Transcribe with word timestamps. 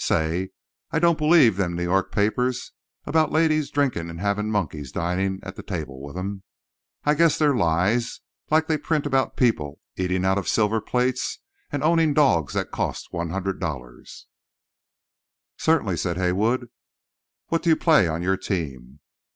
Say, 0.03 0.49
I 0.89 0.97
don't 0.97 1.19
believe 1.19 1.57
them 1.57 1.75
New 1.75 1.83
York 1.83 2.11
papers 2.11 2.71
about 3.05 3.31
ladies 3.31 3.69
drinkin' 3.69 4.09
and 4.09 4.19
havin' 4.19 4.49
monkeys 4.49 4.91
dinin' 4.91 5.39
at 5.43 5.55
the 5.55 5.61
table 5.61 6.01
with 6.01 6.17
'em. 6.17 6.41
I 7.03 7.13
guess 7.13 7.37
they're 7.37 7.55
lies, 7.55 8.21
like 8.49 8.65
they 8.65 8.79
print 8.79 9.05
about 9.05 9.37
people 9.37 9.79
eatin' 9.95 10.25
out 10.25 10.39
of 10.39 10.47
silver 10.47 10.81
plates, 10.81 11.37
and 11.71 11.83
ownin' 11.83 12.15
dogs 12.15 12.55
that 12.55 12.71
cost 12.71 13.11
$100." 13.13 14.23
"Certainly," 15.57 15.97
said 15.97 16.17
Haywood. 16.17 16.69
"What 17.49 17.61
do 17.61 17.69
you 17.69 17.75
play 17.75 18.07
on 18.07 18.23
your 18.23 18.37
team?" 18.37 19.01